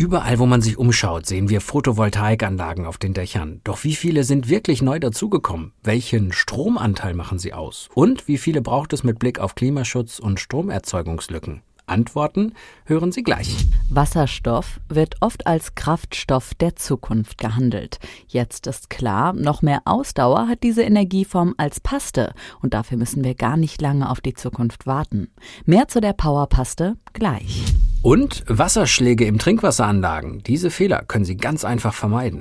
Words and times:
Überall, 0.00 0.38
wo 0.38 0.46
man 0.46 0.62
sich 0.62 0.78
umschaut, 0.78 1.26
sehen 1.26 1.50
wir 1.50 1.60
Photovoltaikanlagen 1.60 2.86
auf 2.86 2.96
den 2.96 3.12
Dächern. 3.12 3.60
Doch 3.64 3.84
wie 3.84 3.94
viele 3.94 4.24
sind 4.24 4.48
wirklich 4.48 4.80
neu 4.80 4.98
dazugekommen? 4.98 5.72
Welchen 5.82 6.32
Stromanteil 6.32 7.12
machen 7.12 7.38
sie 7.38 7.52
aus? 7.52 7.90
Und 7.92 8.26
wie 8.26 8.38
viele 8.38 8.62
braucht 8.62 8.94
es 8.94 9.04
mit 9.04 9.18
Blick 9.18 9.40
auf 9.40 9.54
Klimaschutz 9.54 10.18
und 10.18 10.40
Stromerzeugungslücken? 10.40 11.60
Antworten 11.84 12.54
hören 12.86 13.12
Sie 13.12 13.22
gleich. 13.22 13.54
Wasserstoff 13.90 14.80
wird 14.88 15.16
oft 15.20 15.46
als 15.46 15.74
Kraftstoff 15.74 16.54
der 16.54 16.76
Zukunft 16.76 17.36
gehandelt. 17.36 17.98
Jetzt 18.26 18.66
ist 18.68 18.88
klar, 18.88 19.34
noch 19.34 19.60
mehr 19.60 19.82
Ausdauer 19.84 20.48
hat 20.48 20.62
diese 20.62 20.82
Energieform 20.82 21.54
als 21.58 21.78
Paste 21.78 22.32
und 22.62 22.72
dafür 22.72 22.96
müssen 22.96 23.22
wir 23.22 23.34
gar 23.34 23.58
nicht 23.58 23.82
lange 23.82 24.08
auf 24.08 24.22
die 24.22 24.32
Zukunft 24.32 24.86
warten. 24.86 25.28
Mehr 25.66 25.88
zu 25.88 26.00
der 26.00 26.14
Powerpaste 26.14 26.96
gleich. 27.12 27.64
Und 28.02 28.44
Wasserschläge 28.46 29.26
im 29.26 29.36
Trinkwasseranlagen. 29.38 30.42
Diese 30.42 30.70
Fehler 30.70 31.04
können 31.06 31.26
Sie 31.26 31.36
ganz 31.36 31.66
einfach 31.66 31.92
vermeiden. 31.92 32.40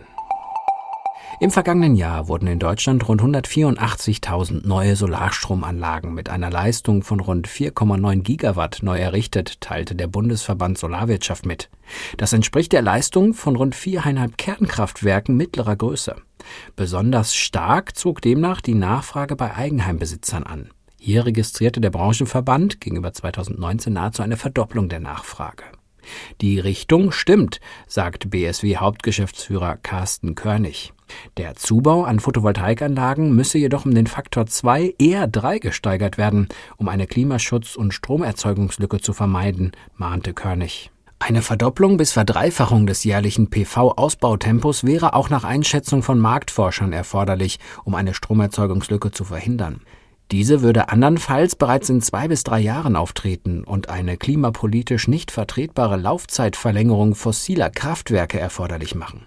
Im 1.42 1.52
vergangenen 1.52 1.96
Jahr 1.96 2.30
wurden 2.30 2.48
in 2.48 2.60
Deutschland 2.60 3.06
rund 3.10 3.22
184.000 3.22 4.66
neue 4.66 4.96
Solarstromanlagen 4.96 6.14
mit 6.14 6.30
einer 6.30 6.50
Leistung 6.50 7.04
von 7.04 7.20
rund 7.20 7.48
4,9 7.48 8.22
Gigawatt 8.22 8.80
neu 8.84 9.00
errichtet, 9.00 9.60
teilte 9.60 9.96
der 9.96 10.08
Bundesverband 10.08 10.78
Solarwirtschaft 10.78 11.46
mit. 11.46 11.70
Das 12.16 12.32
entspricht 12.32 12.72
der 12.72 12.82
Leistung 12.82 13.34
von 13.34 13.58
rund 13.58 13.76
viereinhalb 13.76 14.38
Kernkraftwerken 14.38 15.36
mittlerer 15.36 15.76
Größe. 15.76 16.16
Besonders 16.78 17.36
stark 17.36 17.98
zog 17.98 18.22
demnach 18.22 18.62
die 18.62 18.76
Nachfrage 18.76 19.36
bei 19.36 19.56
Eigenheimbesitzern 19.56 20.44
an. 20.44 20.70
Hier 21.02 21.25
registrierte 21.25 21.80
der 21.80 21.92
Branchenverband 21.92 22.81
gegenüber 22.81 23.14
2019 23.14 23.94
nahezu 23.94 24.22
eine 24.22 24.36
Verdopplung 24.36 24.89
der 24.89 25.00
Nachfrage. 25.00 25.64
Die 26.42 26.59
Richtung 26.59 27.14
stimmt, 27.14 27.61
sagt 27.88 28.30
BSW-Hauptgeschäftsführer 28.30 29.77
Carsten 29.77 30.36
Körnig. 30.36 30.92
Der 31.38 31.55
Zubau 31.55 32.03
an 32.03 32.20
Photovoltaikanlagen 32.20 33.33
müsse 33.33 33.58
jedoch 33.58 33.86
um 33.86 33.95
den 33.95 34.08
Faktor 34.08 34.45
2 34.45 34.95
eher 35.00 35.27
3 35.27 35.59
gesteigert 35.59 36.17
werden, 36.17 36.50
um 36.75 36.89
eine 36.89 37.05
Klimaschutz- 37.05 37.77
und 37.77 37.94
Stromerzeugungslücke 37.94 39.00
zu 39.00 39.14
vermeiden, 39.14 39.72
mahnte 39.95 40.33
Körnig. 40.33 40.92
Eine 41.17 41.42
Verdopplung 41.42 41.97
bis 41.97 42.11
Verdreifachung 42.11 42.88
des 42.88 43.04
jährlichen 43.04 43.49
PV-Ausbautempos 43.49 44.83
wäre 44.83 45.14
auch 45.14 45.30
nach 45.30 45.43
Einschätzung 45.43 46.04
von 46.04 46.20
Marktforschern 46.20 46.93
erforderlich, 46.93 47.59
um 47.86 47.95
eine 47.95 48.14
Stromerzeugungslücke 48.14 49.11
zu 49.11 49.23
verhindern. 49.26 49.82
Diese 50.32 50.62
würde 50.62 50.90
andernfalls 50.90 51.56
bereits 51.56 51.90
in 51.90 52.02
zwei 52.02 52.28
bis 52.28 52.44
drei 52.44 52.60
Jahren 52.60 52.95
auftreten 52.95 53.64
und 53.64 53.90
eine 53.90 54.16
klimapolitisch 54.16 55.08
nicht 55.08 55.32
vertretbare 55.32 55.98
Laufzeitverlängerung 55.98 57.16
fossiler 57.16 57.72
Kraftwerke 57.72 58.39
erforderlich 58.39 58.94
machen. 58.94 59.26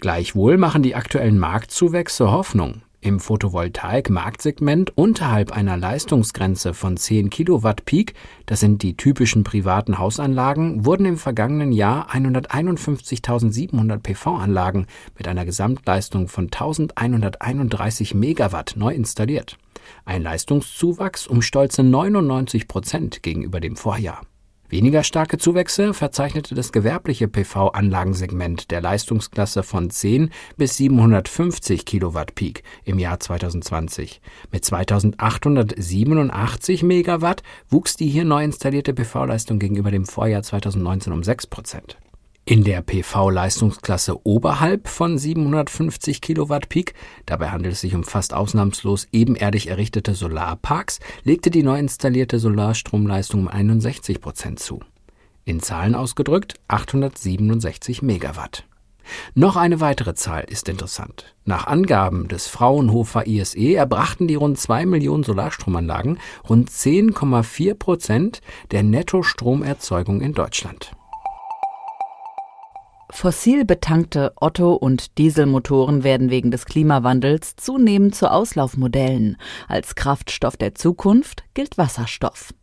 Gleichwohl 0.00 0.56
machen 0.56 0.82
die 0.82 0.96
aktuellen 0.96 1.38
Marktzuwächse 1.38 2.32
Hoffnung. 2.32 2.82
Im 3.02 3.18
Photovoltaik-Marktsegment 3.18 4.92
unterhalb 4.94 5.52
einer 5.52 5.78
Leistungsgrenze 5.78 6.74
von 6.74 6.98
10 6.98 7.30
Kilowatt 7.30 7.86
Peak, 7.86 8.12
das 8.44 8.60
sind 8.60 8.82
die 8.82 8.94
typischen 8.94 9.42
privaten 9.42 9.96
Hausanlagen, 9.96 10.84
wurden 10.84 11.06
im 11.06 11.16
vergangenen 11.16 11.72
Jahr 11.72 12.10
151.700 12.14 14.00
PV-Anlagen 14.00 14.86
mit 15.16 15.28
einer 15.28 15.46
Gesamtleistung 15.46 16.28
von 16.28 16.44
1131 16.44 18.14
Megawatt 18.14 18.74
neu 18.76 18.92
installiert. 18.92 19.56
Ein 20.04 20.22
Leistungszuwachs 20.22 21.26
um 21.26 21.40
stolze 21.40 21.82
99 21.82 22.68
Prozent 22.68 23.22
gegenüber 23.22 23.60
dem 23.60 23.76
Vorjahr. 23.76 24.20
Weniger 24.70 25.02
starke 25.02 25.36
Zuwächse 25.36 25.92
verzeichnete 25.94 26.54
das 26.54 26.70
gewerbliche 26.70 27.26
PV-Anlagensegment 27.26 28.70
der 28.70 28.80
Leistungsklasse 28.80 29.64
von 29.64 29.90
10 29.90 30.30
bis 30.56 30.76
750 30.76 31.84
Kilowatt 31.84 32.36
Peak 32.36 32.62
im 32.84 33.00
Jahr 33.00 33.18
2020. 33.18 34.20
Mit 34.52 34.64
2887 34.64 36.84
Megawatt 36.84 37.42
wuchs 37.68 37.96
die 37.96 38.08
hier 38.08 38.24
neu 38.24 38.44
installierte 38.44 38.94
PV-Leistung 38.94 39.58
gegenüber 39.58 39.90
dem 39.90 40.06
Vorjahr 40.06 40.44
2019 40.44 41.12
um 41.12 41.24
6 41.24 41.48
Prozent. 41.48 41.98
In 42.50 42.64
der 42.64 42.82
PV-Leistungsklasse 42.82 44.26
oberhalb 44.26 44.88
von 44.88 45.16
750 45.16 46.20
Kilowatt 46.20 46.68
Peak, 46.68 46.94
dabei 47.24 47.50
handelt 47.50 47.74
es 47.74 47.80
sich 47.80 47.94
um 47.94 48.02
fast 48.02 48.34
ausnahmslos 48.34 49.06
ebenerdig 49.12 49.68
errichtete 49.68 50.16
Solarparks, 50.16 50.98
legte 51.22 51.52
die 51.52 51.62
neu 51.62 51.78
installierte 51.78 52.40
Solarstromleistung 52.40 53.42
um 53.42 53.48
61 53.48 54.20
Prozent 54.20 54.58
zu. 54.58 54.80
In 55.44 55.60
Zahlen 55.60 55.94
ausgedrückt 55.94 56.54
867 56.66 58.02
Megawatt. 58.02 58.64
Noch 59.36 59.54
eine 59.54 59.78
weitere 59.78 60.16
Zahl 60.16 60.42
ist 60.42 60.68
interessant. 60.68 61.36
Nach 61.44 61.68
Angaben 61.68 62.26
des 62.26 62.48
Fraunhofer 62.48 63.28
ISE 63.28 63.76
erbrachten 63.76 64.26
die 64.26 64.34
rund 64.34 64.58
2 64.58 64.86
Millionen 64.86 65.22
Solarstromanlagen 65.22 66.18
rund 66.48 66.68
10,4 66.68 67.74
Prozent 67.74 68.40
der 68.72 68.82
Nettostromerzeugung 68.82 70.20
in 70.20 70.32
Deutschland. 70.32 70.90
Fossil 73.12 73.64
betankte 73.64 74.32
Otto- 74.36 74.74
und 74.74 75.18
Dieselmotoren 75.18 76.04
werden 76.04 76.30
wegen 76.30 76.50
des 76.50 76.64
Klimawandels 76.64 77.56
zunehmend 77.56 78.14
zu 78.14 78.30
Auslaufmodellen. 78.30 79.36
Als 79.68 79.94
Kraftstoff 79.94 80.56
der 80.56 80.74
Zukunft 80.74 81.44
gilt 81.54 81.76
Wasserstoff. 81.76 82.54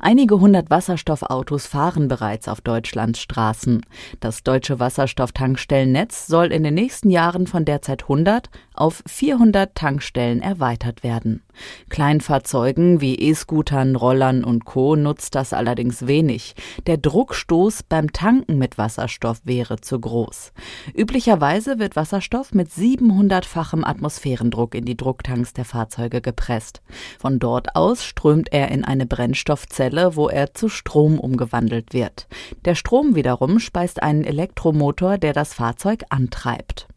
Einige 0.00 0.40
hundert 0.40 0.70
Wasserstoffautos 0.70 1.66
fahren 1.66 2.08
bereits 2.08 2.48
auf 2.48 2.60
Deutschlands 2.60 3.20
Straßen. 3.20 3.82
Das 4.20 4.42
deutsche 4.42 4.78
Wasserstofftankstellennetz 4.78 6.26
soll 6.26 6.46
in 6.46 6.62
den 6.62 6.74
nächsten 6.74 7.10
Jahren 7.10 7.46
von 7.46 7.64
derzeit 7.64 8.04
100 8.04 8.48
auf 8.74 9.02
400 9.06 9.74
Tankstellen 9.74 10.40
erweitert 10.40 11.02
werden. 11.02 11.42
Kleinfahrzeugen 11.88 13.00
wie 13.00 13.14
E-Scootern, 13.16 13.96
Rollern 13.96 14.44
und 14.44 14.64
Co. 14.64 14.96
nutzt 14.96 15.34
das 15.34 15.52
allerdings 15.52 16.06
wenig. 16.06 16.54
Der 16.86 16.96
Druckstoß 16.96 17.84
beim 17.84 18.12
Tanken 18.12 18.58
mit 18.58 18.78
Wasserstoff 18.78 19.40
wäre 19.44 19.80
zu 19.80 20.00
groß. 20.00 20.52
Üblicherweise 20.94 21.78
wird 21.78 21.96
Wasserstoff 21.96 22.52
mit 22.52 22.68
700-fachem 22.70 23.84
Atmosphärendruck 23.84 24.74
in 24.74 24.84
die 24.84 24.96
Drucktanks 24.96 25.52
der 25.52 25.64
Fahrzeuge 25.64 26.20
gepresst. 26.20 26.82
Von 27.18 27.38
dort 27.38 27.76
aus 27.76 28.04
strömt 28.04 28.52
er 28.52 28.70
in 28.70 28.84
eine 28.84 29.06
Brennstoffzelle, 29.06 30.16
wo 30.16 30.28
er 30.28 30.54
zu 30.54 30.68
Strom 30.68 31.18
umgewandelt 31.18 31.92
wird. 31.92 32.26
Der 32.64 32.74
Strom 32.74 33.14
wiederum 33.14 33.58
speist 33.58 34.02
einen 34.02 34.24
Elektromotor, 34.24 35.18
der 35.18 35.32
das 35.32 35.54
Fahrzeug 35.54 36.04
antreibt. 36.10 36.88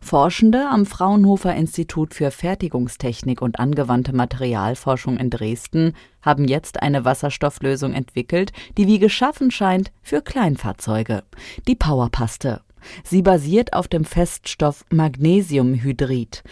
Forschende 0.00 0.68
am 0.68 0.86
Fraunhofer 0.86 1.54
Institut 1.54 2.14
für 2.14 2.30
Fertigungstechnik 2.30 3.42
und 3.42 3.58
angewandte 3.58 4.14
Materialforschung 4.14 5.16
in 5.16 5.30
Dresden 5.30 5.92
haben 6.22 6.46
jetzt 6.46 6.82
eine 6.82 7.04
Wasserstofflösung 7.04 7.92
entwickelt, 7.92 8.52
die 8.76 8.86
wie 8.86 8.98
geschaffen 8.98 9.50
scheint 9.50 9.92
für 10.02 10.22
Kleinfahrzeuge. 10.22 11.22
Die 11.66 11.76
Powerpaste. 11.76 12.62
Sie 13.04 13.22
basiert 13.22 13.72
auf 13.72 13.88
dem 13.88 14.04
Feststoff 14.04 14.84
Magnesiumhydrid. 14.90 16.42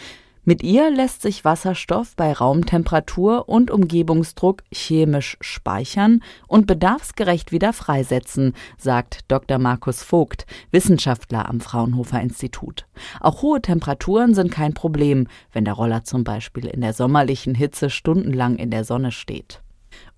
Mit 0.47 0.61
ihr 0.61 0.91
lässt 0.91 1.23
sich 1.23 1.43
Wasserstoff 1.43 2.15
bei 2.15 2.31
Raumtemperatur 2.31 3.49
und 3.49 3.71
Umgebungsdruck 3.71 4.61
chemisch 4.71 5.37
speichern 5.41 6.21
und 6.47 6.67
bedarfsgerecht 6.67 7.51
wieder 7.51 7.73
freisetzen, 7.73 8.53
sagt 8.77 9.21
Dr. 9.27 9.57
Markus 9.57 10.03
Vogt, 10.03 10.45
Wissenschaftler 10.69 11.49
am 11.49 11.61
Fraunhofer 11.61 12.21
Institut. 12.21 12.85
Auch 13.19 13.41
hohe 13.41 13.59
Temperaturen 13.59 14.35
sind 14.35 14.51
kein 14.51 14.75
Problem, 14.75 15.27
wenn 15.51 15.65
der 15.65 15.73
Roller 15.73 16.03
zum 16.03 16.23
Beispiel 16.23 16.67
in 16.67 16.81
der 16.81 16.93
sommerlichen 16.93 17.55
Hitze 17.55 17.89
stundenlang 17.89 18.57
in 18.57 18.69
der 18.69 18.83
Sonne 18.83 19.11
steht. 19.11 19.63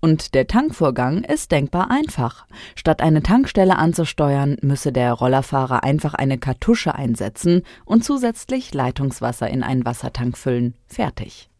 Und 0.00 0.34
der 0.34 0.46
Tankvorgang 0.46 1.24
ist 1.24 1.50
denkbar 1.50 1.90
einfach. 1.90 2.46
Statt 2.74 3.02
eine 3.02 3.22
Tankstelle 3.22 3.76
anzusteuern, 3.76 4.56
müsse 4.62 4.92
der 4.92 5.12
Rollerfahrer 5.12 5.82
einfach 5.82 6.14
eine 6.14 6.38
Kartusche 6.38 6.94
einsetzen 6.94 7.62
und 7.84 8.04
zusätzlich 8.04 8.72
Leitungswasser 8.74 9.48
in 9.48 9.62
einen 9.62 9.84
Wassertank 9.84 10.38
füllen. 10.38 10.74
Fertig. 10.86 11.50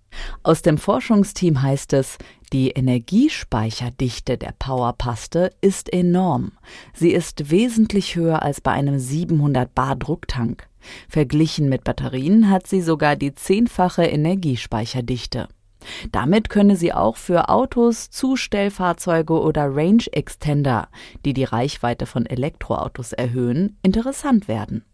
Aus 0.43 0.63
dem 0.63 0.79
Forschungsteam 0.79 1.63
heißt 1.63 1.93
es, 1.93 2.19
die 2.53 2.71
Energiespeicherdichte 2.71 4.39
der 4.39 4.55
Powerpaste 4.59 5.53
ist 5.61 5.93
enorm. 5.93 6.53
Sie 6.95 7.11
ist 7.11 7.51
wesentlich 7.51 8.17
höher 8.17 8.43
als 8.43 8.61
bei 8.61 8.73
einem 8.73 8.99
700 8.99 9.75
Bar 9.75 9.97
Drucktank. 9.97 10.69
Verglichen 11.09 11.69
mit 11.69 11.85
Batterien 11.85 12.49
hat 12.49 12.67
sie 12.67 12.81
sogar 12.81 13.17
die 13.17 13.35
zehnfache 13.35 14.05
Energiespeicherdichte. 14.05 15.49
Damit 16.13 16.49
könne 16.49 16.77
sie 16.77 16.93
auch 16.93 17.17
für 17.17 17.49
Autos, 17.49 18.11
Zustellfahrzeuge 18.11 19.41
oder 19.41 19.75
Range 19.75 20.05
Extender, 20.13 20.89
die 21.25 21.33
die 21.33 21.45
Reichweite 21.45 22.07
von 22.07 22.27
Elektroautos 22.27 23.13
erhöhen, 23.13 23.77
interessant 23.83 24.49
werden. 24.49 24.85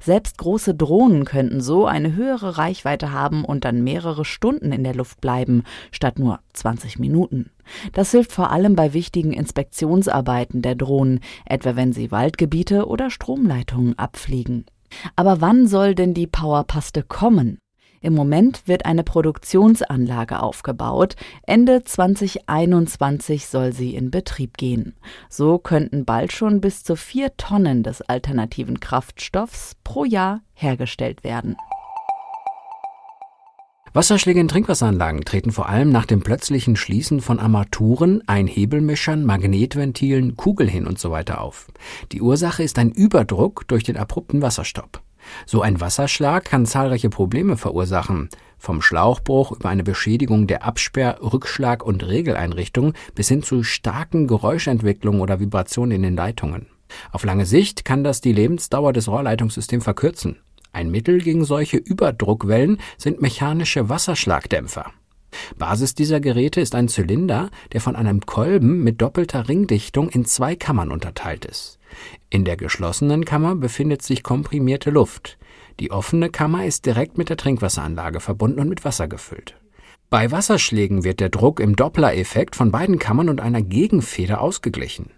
Selbst 0.00 0.38
große 0.38 0.74
Drohnen 0.74 1.24
könnten 1.24 1.60
so 1.60 1.86
eine 1.86 2.14
höhere 2.14 2.58
Reichweite 2.58 3.12
haben 3.12 3.44
und 3.44 3.64
dann 3.64 3.82
mehrere 3.82 4.24
Stunden 4.24 4.72
in 4.72 4.84
der 4.84 4.94
Luft 4.94 5.20
bleiben, 5.20 5.64
statt 5.90 6.18
nur 6.18 6.40
20 6.52 6.98
Minuten. 6.98 7.50
Das 7.92 8.10
hilft 8.10 8.32
vor 8.32 8.50
allem 8.50 8.76
bei 8.76 8.92
wichtigen 8.92 9.32
Inspektionsarbeiten 9.32 10.62
der 10.62 10.74
Drohnen, 10.74 11.20
etwa 11.46 11.76
wenn 11.76 11.92
sie 11.92 12.10
Waldgebiete 12.10 12.86
oder 12.86 13.10
Stromleitungen 13.10 13.98
abfliegen. 13.98 14.66
Aber 15.16 15.40
wann 15.40 15.66
soll 15.66 15.94
denn 15.94 16.14
die 16.14 16.28
Powerpaste 16.28 17.02
kommen? 17.02 17.58
Im 18.04 18.12
Moment 18.12 18.68
wird 18.68 18.84
eine 18.84 19.02
Produktionsanlage 19.02 20.42
aufgebaut. 20.42 21.16
Ende 21.46 21.84
2021 21.84 23.46
soll 23.46 23.72
sie 23.72 23.94
in 23.94 24.10
Betrieb 24.10 24.58
gehen. 24.58 24.94
So 25.30 25.56
könnten 25.56 26.04
bald 26.04 26.30
schon 26.30 26.60
bis 26.60 26.84
zu 26.84 26.96
vier 26.96 27.34
Tonnen 27.38 27.82
des 27.82 28.02
alternativen 28.02 28.78
Kraftstoffs 28.78 29.76
pro 29.84 30.04
Jahr 30.04 30.42
hergestellt 30.52 31.24
werden. 31.24 31.56
Wasserschläge 33.94 34.40
in 34.40 34.48
Trinkwasseranlagen 34.48 35.24
treten 35.24 35.50
vor 35.50 35.70
allem 35.70 35.88
nach 35.88 36.04
dem 36.04 36.20
plötzlichen 36.20 36.76
Schließen 36.76 37.22
von 37.22 37.38
Armaturen, 37.38 38.22
Einhebelmischern, 38.26 39.24
Magnetventilen, 39.24 40.36
Kugeln 40.36 40.86
und 40.86 40.98
so 40.98 41.10
weiter 41.10 41.40
auf. 41.40 41.68
Die 42.12 42.20
Ursache 42.20 42.64
ist 42.64 42.78
ein 42.78 42.90
Überdruck 42.90 43.66
durch 43.66 43.82
den 43.82 43.96
abrupten 43.96 44.42
Wasserstopp. 44.42 45.03
So 45.46 45.62
ein 45.62 45.80
Wasserschlag 45.80 46.44
kann 46.44 46.66
zahlreiche 46.66 47.10
Probleme 47.10 47.56
verursachen, 47.56 48.28
vom 48.58 48.82
Schlauchbruch 48.82 49.52
über 49.52 49.68
eine 49.68 49.84
Beschädigung 49.84 50.46
der 50.46 50.64
Absperr-, 50.64 51.18
Rückschlag- 51.20 51.82
und 51.82 52.06
Regeleinrichtung 52.06 52.94
bis 53.14 53.28
hin 53.28 53.42
zu 53.42 53.62
starken 53.62 54.26
Geräuschentwicklungen 54.26 55.20
oder 55.20 55.40
Vibrationen 55.40 55.92
in 55.92 56.02
den 56.02 56.16
Leitungen. 56.16 56.66
Auf 57.12 57.24
lange 57.24 57.46
Sicht 57.46 57.84
kann 57.84 58.04
das 58.04 58.20
die 58.20 58.32
Lebensdauer 58.32 58.92
des 58.92 59.08
Rohrleitungssystems 59.08 59.84
verkürzen. 59.84 60.38
Ein 60.72 60.90
Mittel 60.90 61.18
gegen 61.18 61.44
solche 61.44 61.76
Überdruckwellen 61.76 62.78
sind 62.98 63.22
mechanische 63.22 63.88
Wasserschlagdämpfer. 63.88 64.92
Basis 65.58 65.94
dieser 65.94 66.20
Geräte 66.20 66.60
ist 66.60 66.74
ein 66.74 66.88
Zylinder, 66.88 67.50
der 67.72 67.80
von 67.80 67.96
einem 67.96 68.20
Kolben 68.20 68.82
mit 68.82 69.00
doppelter 69.00 69.48
Ringdichtung 69.48 70.08
in 70.08 70.24
zwei 70.24 70.56
Kammern 70.56 70.90
unterteilt 70.90 71.44
ist. 71.44 71.78
In 72.30 72.44
der 72.44 72.56
geschlossenen 72.56 73.24
Kammer 73.24 73.54
befindet 73.54 74.02
sich 74.02 74.22
komprimierte 74.22 74.90
Luft. 74.90 75.38
Die 75.80 75.90
offene 75.90 76.30
Kammer 76.30 76.66
ist 76.66 76.86
direkt 76.86 77.18
mit 77.18 77.28
der 77.28 77.36
Trinkwasseranlage 77.36 78.20
verbunden 78.20 78.60
und 78.60 78.68
mit 78.68 78.84
Wasser 78.84 79.08
gefüllt. 79.08 79.56
Bei 80.10 80.30
Wasserschlägen 80.30 81.02
wird 81.02 81.20
der 81.20 81.28
Druck 81.28 81.58
im 81.58 81.74
Doppler-Effekt 81.74 82.54
von 82.54 82.70
beiden 82.70 82.98
Kammern 82.98 83.28
und 83.28 83.40
einer 83.40 83.62
Gegenfeder 83.62 84.40
ausgeglichen. 84.40 85.10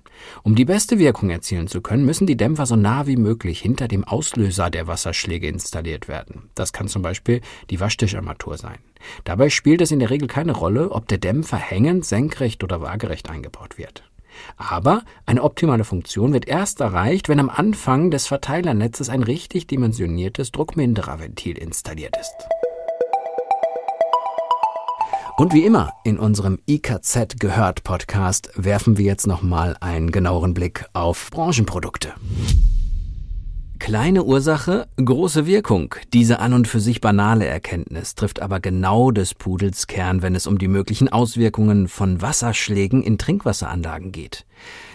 Um 0.43 0.55
die 0.55 0.65
beste 0.65 0.99
Wirkung 0.99 1.31
erzielen 1.31 1.69
zu 1.69 1.81
können, 1.81 2.05
müssen 2.05 2.27
die 2.27 2.37
Dämpfer 2.37 2.67
so 2.67 2.77
nah 2.77 3.07
wie 3.07 3.17
möglich 3.17 3.61
hinter 3.61 3.89
dem 3.89 4.05
Auslöser 4.05 4.71
der 4.71 4.87
Wasserschläge 4.87 5.49
installiert 5.49 6.09
werden. 6.09 6.51
Das 6.55 6.73
kann 6.73 6.89
zum 6.89 7.03
Beispiel 7.03 7.41
die 7.71 7.81
Waschtischarmatur 7.81 8.57
sein. 8.57 8.79
Dabei 9.25 9.51
spielt 9.51 9.81
es 9.81 9.91
in 9.91 9.99
der 9.99 10.11
Regel 10.11 10.29
keine 10.29 10.53
Rolle, 10.53 10.91
ob 10.91 11.09
der 11.09 11.19
Dämpfer 11.19 11.59
hängend, 11.59 12.05
senkrecht 12.05 12.65
oder 12.65 12.81
waagerecht 12.81 13.31
eingebaut 13.31 13.79
wird. 13.79 14.03
Aber 14.57 15.03
eine 15.25 15.43
optimale 15.43 15.85
Funktion 15.85 16.33
wird 16.33 16.47
erst 16.47 16.81
erreicht, 16.81 17.29
wenn 17.29 17.41
am 17.41 17.51
Anfang 17.51 18.11
des 18.11 18.27
Verteilernetzes 18.27 19.09
ein 19.09 19.23
richtig 19.23 19.67
dimensioniertes 19.67 20.53
Druckmindererventil 20.53 21.57
installiert 21.57 22.17
ist. 22.21 22.35
Und 25.37 25.53
wie 25.53 25.67
immer 25.67 25.93
in 26.03 26.19
unserem 26.19 26.59
IKZ 26.67 27.39
gehört 27.39 27.85
Podcast 27.85 28.49
werfen 28.55 28.97
wir 28.97 29.05
jetzt 29.05 29.27
nochmal 29.27 29.77
einen 29.81 30.11
genaueren 30.11 30.55
Blick 30.55 30.87
auf 30.95 31.29
Branchenprodukte. 31.31 32.15
Kleine 33.79 34.25
Ursache, 34.25 34.89
große 34.97 35.47
Wirkung. 35.47 35.95
Diese 36.13 36.41
an 36.41 36.55
und 36.55 36.67
für 36.67 36.81
sich 36.81 37.01
banale 37.01 37.47
Erkenntnis 37.47 38.15
trifft 38.15 38.41
aber 38.41 38.59
genau 38.59 39.11
des 39.11 39.35
Pudels 39.35 39.87
Kern, 39.87 40.23
wenn 40.23 40.35
es 40.35 40.47
um 40.47 40.59
die 40.59 40.69
möglichen 40.69 41.09
Auswirkungen 41.09 41.87
von 41.87 42.23
Wasserschlägen 42.23 43.03
in 43.03 43.19
Trinkwasseranlagen 43.19 44.13
geht 44.13 44.47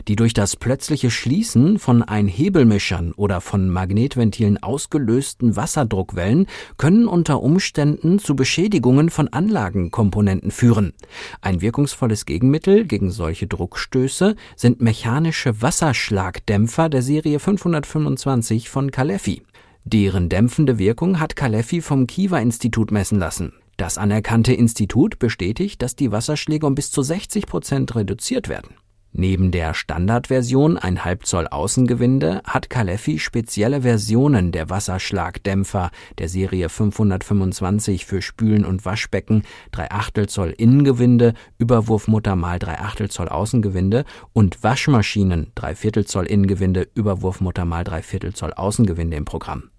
die 0.08 0.16
durch 0.16 0.34
das 0.34 0.56
plötzliche 0.56 1.12
Schließen 1.12 1.80
von 1.80 2.02
Einhebelmischern 2.02 3.12
oder 3.14 3.42
von 3.42 3.70
Magnetventilen 3.70 4.62
ausgelösten 4.62 5.56
Wasserdruckwellen 5.56 6.48
können 6.78 7.08
unter 7.08 7.42
Umständen 7.42 8.20
zu 8.20 8.36
Beschädigungen 8.36 9.10
von 9.10 9.28
Anlagenkomponenten 9.28 10.52
führen. 10.52 10.94
Ein 11.42 11.62
wirkungsvolles 11.62 12.26
Gegenmittel 12.26 12.86
gegen 12.86 13.12
solche 13.12 13.48
Druckstöße 13.48 14.36
sind 14.56 14.82
mechanische 14.82 15.62
Wasserschlagdämpfer 15.62 16.90
der 16.90 17.02
Serie 17.02 17.40
525 17.40 18.70
von 18.72 18.90
Calefi. 18.90 19.44
Deren 19.84 20.30
dämpfende 20.30 20.80
Wirkung 20.80 21.20
hat 21.20 21.36
Calefi 21.36 21.82
vom 21.82 22.08
Kiva-Institut 22.08 22.92
messen 22.92 23.20
lassen. 23.20 23.54
Das 23.78 23.98
anerkannte 23.98 24.54
Institut 24.54 25.20
bestätigt, 25.20 25.82
dass 25.82 25.96
die 25.96 26.12
Wasserschläge 26.12 26.66
um 26.66 26.76
bis 26.76 26.90
zu 26.92 27.02
60 27.02 27.48
Prozent 27.48 27.96
reduziert 27.96 28.48
werden. 28.48 28.76
Neben 29.14 29.52
der 29.52 29.74
Standardversion 29.74 30.78
ein 30.78 31.04
Halbzoll 31.04 31.48
Außengewinde 31.48 32.42
hat 32.46 32.70
Calefi 32.70 33.20
spezielle 33.20 33.82
Versionen 33.82 34.54
der 34.54 34.70
Wasserschlagdämpfer 34.70 35.92
der 36.18 36.30
Serie 36.30 36.70
525 36.70 38.06
für 38.06 38.22
Spülen 38.22 38.64
und 38.66 38.86
Waschbecken, 38.86 39.44
3 39.74 39.92
Achtel 39.92 40.30
Zoll 40.30 40.52
Innengewinde, 40.52 41.34
Überwurfmutter 41.58 42.38
mal 42.38 42.58
3 42.58 42.80
Achtel 42.80 43.10
Zoll 43.10 43.28
Außengewinde 43.28 44.06
und 44.32 44.64
Waschmaschinen 44.64 45.52
3 45.56 45.76
Viertel 45.76 46.06
Zoll 46.06 46.26
Innengewinde, 46.26 46.88
Überwurfmutter 46.96 47.66
mal 47.66 47.84
3 47.84 48.04
Viertel 48.04 48.34
Zoll 48.34 48.54
Außengewinde 48.54 49.18
im 49.18 49.26
Programm. 49.26 49.72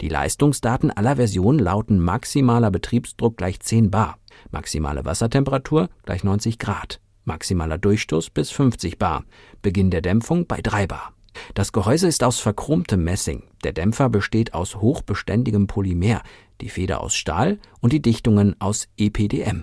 Die 0.00 0.08
Leistungsdaten 0.08 0.90
aller 0.90 1.16
Versionen 1.16 1.58
lauten 1.58 1.98
maximaler 2.00 2.70
Betriebsdruck 2.70 3.36
gleich 3.36 3.60
10 3.60 3.90
bar, 3.90 4.16
maximale 4.50 5.04
Wassertemperatur 5.04 5.90
gleich 6.06 6.24
90 6.24 6.58
Grad 6.58 7.00
maximaler 7.28 7.78
Durchstoß 7.78 8.30
bis 8.30 8.50
50 8.50 8.98
bar, 8.98 9.24
Beginn 9.62 9.92
der 9.92 10.02
Dämpfung 10.02 10.48
bei 10.48 10.60
3 10.60 10.88
bar. 10.88 11.12
Das 11.54 11.72
Gehäuse 11.72 12.08
ist 12.08 12.24
aus 12.24 12.40
verchromtem 12.40 13.04
Messing, 13.04 13.44
der 13.62 13.72
Dämpfer 13.72 14.08
besteht 14.08 14.54
aus 14.54 14.74
hochbeständigem 14.74 15.68
Polymer, 15.68 16.22
die 16.60 16.68
Feder 16.68 17.00
aus 17.00 17.14
Stahl 17.14 17.58
und 17.80 17.92
die 17.92 18.02
Dichtungen 18.02 18.60
aus 18.60 18.88
EPDM. 18.96 19.62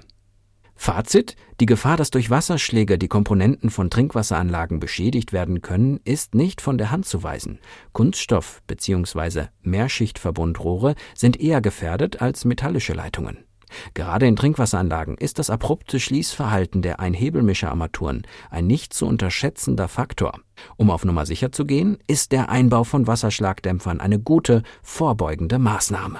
Fazit: 0.78 1.36
Die 1.60 1.66
Gefahr, 1.66 1.96
dass 1.98 2.12
durch 2.12 2.30
Wasserschläge 2.30 2.98
die 2.98 3.08
Komponenten 3.08 3.70
von 3.70 3.90
Trinkwasseranlagen 3.90 4.80
beschädigt 4.80 5.32
werden 5.32 5.62
können, 5.62 6.00
ist 6.04 6.36
nicht 6.36 6.62
von 6.62 6.78
der 6.78 6.92
Hand 6.92 7.06
zu 7.06 7.24
weisen. 7.24 7.60
Kunststoff 7.94 8.62
bzw. 8.68 9.48
Mehrschichtverbundrohre 9.62 10.96
sind 11.16 11.40
eher 11.40 11.62
gefährdet 11.62 12.22
als 12.22 12.46
metallische 12.46 12.94
Leitungen. 12.94 13.46
Gerade 13.94 14.28
in 14.28 14.36
Trinkwasseranlagen 14.36 15.18
ist 15.18 15.40
das 15.40 15.50
abrupte 15.50 16.00
Schließverhalten 16.00 16.82
der 16.82 17.00
Einhebelmischerarmaturen 17.00 18.28
ein 18.50 18.68
nicht 18.68 18.94
zu 18.94 19.06
unterschätzender 19.06 19.88
Faktor. 19.88 20.40
Um 20.78 20.90
auf 20.90 21.06
Nummer 21.06 21.26
sicher 21.26 21.52
zu 21.52 21.66
gehen, 21.66 21.98
ist 22.08 22.32
der 22.32 22.50
Einbau 22.50 22.84
von 22.84 23.08
Wasserschlagdämpfern 23.08 24.00
eine 24.00 24.20
gute, 24.20 24.64
vorbeugende 24.82 25.60
Maßnahme. 25.60 26.20